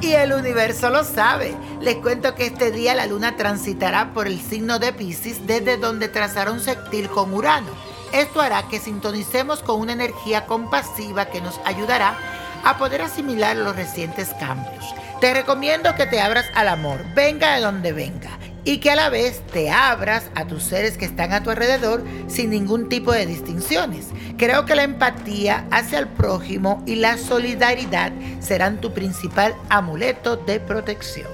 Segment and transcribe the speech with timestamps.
[0.00, 1.54] y el universo lo sabe.
[1.80, 6.08] Les cuento que este día la luna transitará por el signo de Pisces desde donde
[6.08, 7.68] trazará un sextil con Urano.
[8.12, 12.16] Esto hará que sintonicemos con una energía compasiva que nos ayudará
[12.64, 14.94] a poder asimilar los recientes cambios.
[15.20, 18.30] Te recomiendo que te abras al amor, venga de donde venga,
[18.66, 22.02] y que a la vez te abras a tus seres que están a tu alrededor
[22.26, 24.08] sin ningún tipo de distinciones.
[24.36, 30.58] Creo que la empatía hacia el prójimo y la solidaridad serán tu principal amuleto de
[30.58, 31.28] protección.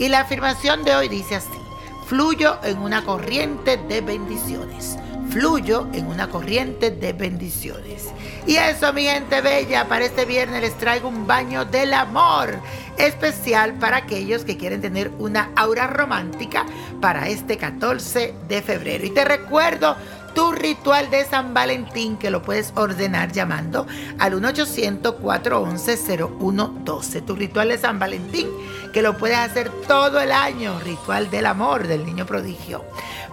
[0.00, 1.67] Y la afirmación de hoy dice así,
[2.08, 4.96] fluyo en una corriente de bendiciones
[5.28, 8.08] fluyo en una corriente de bendiciones.
[8.46, 12.58] Y eso, mi gente bella, para este viernes les traigo un baño del amor
[12.96, 16.64] especial para aquellos que quieren tener una aura romántica
[17.00, 19.04] para este 14 de febrero.
[19.04, 19.96] Y te recuerdo
[20.34, 27.24] tu ritual de San Valentín que lo puedes ordenar llamando al 1-800-411-0112.
[27.24, 28.48] Tu ritual de San Valentín
[28.92, 32.84] que lo puedes hacer todo el año, ritual del amor del niño prodigio.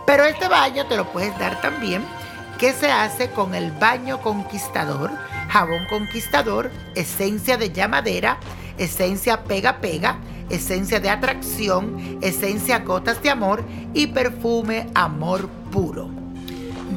[0.05, 2.03] Pero este baño te lo puedes dar también
[2.57, 5.11] que se hace con el baño conquistador,
[5.49, 8.37] jabón conquistador, esencia de llamadera,
[8.77, 16.24] esencia pega pega, esencia de atracción, esencia gotas de amor y perfume amor puro.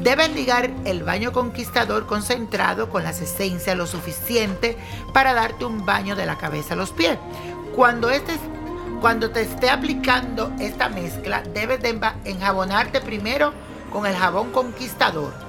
[0.01, 4.77] Debes ligar el baño conquistador concentrado con las esencias lo suficiente
[5.13, 7.17] para darte un baño de la cabeza a los pies.
[7.75, 8.33] Cuando, este,
[9.01, 13.51] cuando te esté aplicando esta mezcla, debes de enjabonarte primero
[13.91, 15.48] con el jabón conquistador.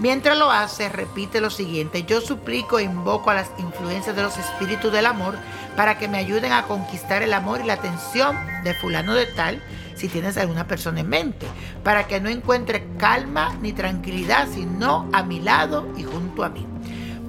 [0.00, 2.04] Mientras lo haces, repite lo siguiente.
[2.04, 5.36] Yo suplico e invoco a las influencias de los espíritus del amor
[5.76, 8.34] para que me ayuden a conquistar el amor y la atención
[8.64, 9.62] de fulano de tal
[9.96, 11.46] si tienes alguna persona en mente,
[11.84, 16.66] para que no encuentre calma ni tranquilidad, sino a mi lado y junto a mí.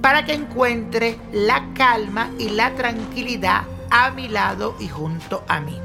[0.00, 5.78] Para que encuentre la calma y la tranquilidad a mi lado y junto a mí.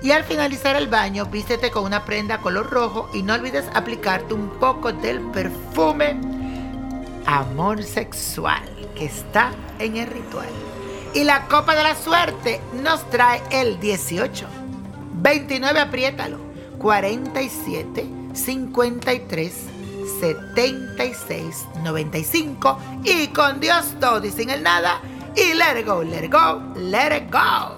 [0.00, 4.32] Y al finalizar el baño, vístete con una prenda color rojo y no olvides aplicarte
[4.32, 6.16] un poco del perfume
[7.26, 8.62] Amor Sexual
[8.94, 10.48] que está en el ritual.
[11.14, 14.46] Y la copa de la suerte nos trae el 18.
[15.14, 16.38] 29, apriétalo.
[16.78, 19.52] 47, 53,
[20.20, 22.78] 76, 95.
[23.04, 25.00] Y con Dios todo y sin el nada.
[25.34, 27.77] Y let it go, let it go, let it go.